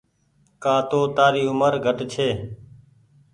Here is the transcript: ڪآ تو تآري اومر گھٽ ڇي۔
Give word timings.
ڪآ 0.63 0.75
تو 0.89 0.99
تآري 1.17 1.43
اومر 1.49 1.73
گھٽ 1.85 1.99
ڇي۔ 2.13 2.27